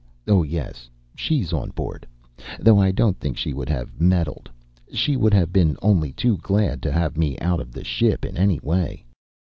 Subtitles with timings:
[0.27, 0.89] Oh, yes!
[1.15, 2.07] she's on board.
[2.59, 4.49] Though I don't think she would have meddled.
[4.91, 8.35] She would have been only too glad to have me out of the ship in
[8.35, 9.05] any way.